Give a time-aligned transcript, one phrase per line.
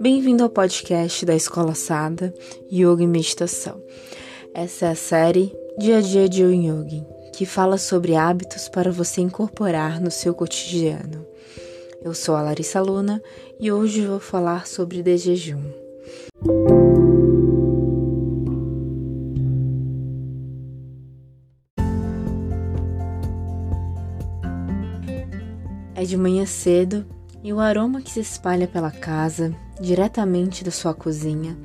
[0.00, 2.32] Bem-vindo ao podcast da Escola Sada
[2.72, 3.82] Yoga e Meditação.
[4.54, 9.20] Essa é a série Dia a Dia de Yogi, que fala sobre hábitos para você
[9.20, 11.26] incorporar no seu cotidiano.
[12.00, 13.20] Eu sou a Larissa Luna
[13.58, 15.64] e hoje vou falar sobre de jejum.
[25.96, 27.04] É de manhã cedo
[27.42, 31.56] e o aroma que se espalha pela casa, diretamente da sua cozinha,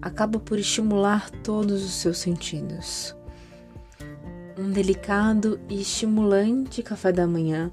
[0.00, 3.16] acaba por estimular todos os seus sentidos.
[4.58, 7.72] Um delicado e estimulante café da manhã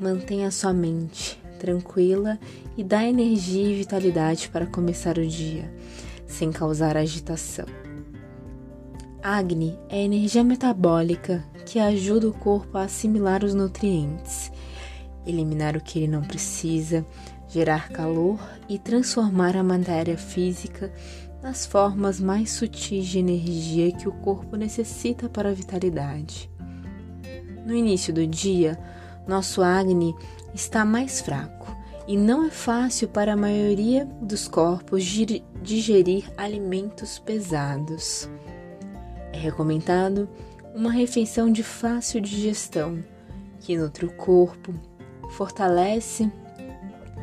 [0.00, 2.38] mantém a sua mente tranquila
[2.76, 5.72] e dá energia e vitalidade para começar o dia,
[6.26, 7.66] sem causar agitação.
[9.22, 14.52] Agni é a energia metabólica que ajuda o corpo a assimilar os nutrientes
[15.26, 17.04] eliminar o que ele não precisa,
[17.48, 20.92] gerar calor e transformar a matéria física
[21.42, 26.50] nas formas mais sutis de energia que o corpo necessita para a vitalidade.
[27.64, 28.78] No início do dia,
[29.26, 30.14] nosso Agni
[30.54, 35.04] está mais fraco e não é fácil para a maioria dos corpos
[35.62, 38.30] digerir alimentos pesados.
[39.32, 40.28] É recomendado
[40.74, 43.02] uma refeição de fácil digestão
[43.60, 44.72] que nutre o corpo,
[45.30, 46.30] fortalece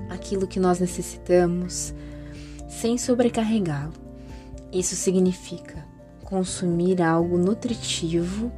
[0.10, 1.94] aquilo que nós necessitamos
[2.68, 3.94] sem sobrecarregá-lo.
[4.72, 5.86] Isso significa
[6.24, 8.52] consumir algo nutritivo,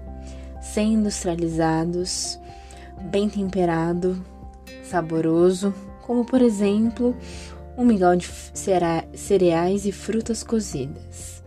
[0.61, 2.39] sem industrializados,
[3.11, 4.23] bem temperado,
[4.83, 7.15] saboroso, como por exemplo
[7.77, 8.29] um mingau de
[9.13, 11.43] cereais e frutas cozidas.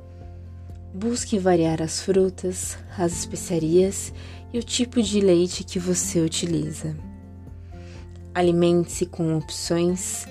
[0.92, 4.12] Busque variar as frutas, as especiarias
[4.52, 7.07] e o tipo de leite que você utiliza.
[8.38, 10.28] Alimente-se com opções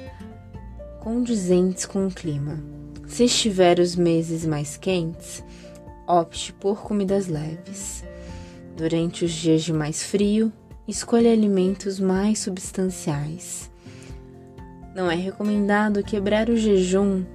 [1.01, 2.57] condizentes com o clima.
[3.05, 5.43] Se estiver os meses mais quentes,
[6.07, 8.05] opte por comidas leves.
[8.77, 10.53] Durante os dias de mais frio,
[10.87, 13.69] escolha alimentos mais substanciais.
[14.95, 17.25] Não é recomendado quebrar o jejum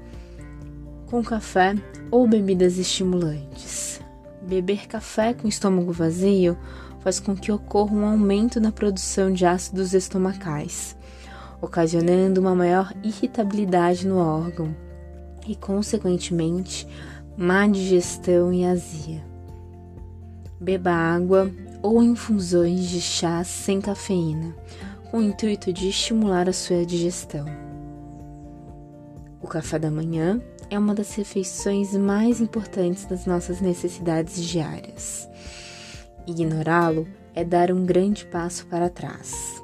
[1.04, 1.74] com café
[2.10, 4.00] ou bebidas estimulantes.
[4.40, 6.56] Beber café com estômago vazio
[7.02, 10.96] faz com que ocorra um aumento na produção de ácidos estomacais,
[11.60, 14.74] ocasionando uma maior irritabilidade no órgão
[15.46, 16.86] e, consequentemente,
[17.36, 19.22] má digestão e azia.
[20.60, 21.50] Beba água
[21.82, 24.54] ou infusões de chá sem cafeína,
[25.10, 27.46] com o intuito de estimular a sua digestão.
[29.40, 30.40] O café da manhã
[30.70, 35.28] é uma das refeições mais importantes das nossas necessidades diárias.
[36.26, 39.62] Ignorá-lo é dar um grande passo para trás.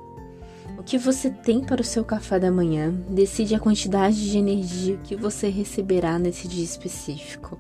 [0.79, 4.97] O que você tem para o seu café da manhã decide a quantidade de energia
[5.05, 7.59] que você receberá nesse dia específico,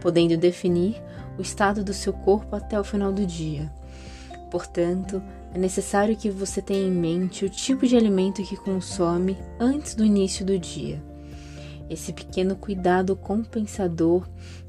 [0.00, 1.02] podendo definir
[1.38, 3.72] o estado do seu corpo até o final do dia.
[4.50, 5.22] Portanto,
[5.54, 10.04] é necessário que você tenha em mente o tipo de alimento que consome antes do
[10.04, 11.02] início do dia.
[11.88, 14.28] Esse pequeno cuidado compensador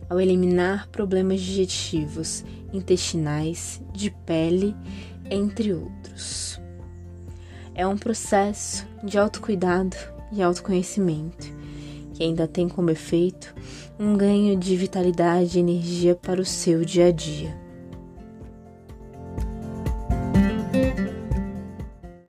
[0.09, 2.43] ao eliminar problemas digestivos,
[2.73, 4.75] intestinais, de pele,
[5.29, 6.59] entre outros.
[7.75, 9.95] É um processo de autocuidado
[10.31, 11.59] e autoconhecimento
[12.13, 13.55] que ainda tem como efeito
[13.97, 17.68] um ganho de vitalidade e energia para o seu dia a dia.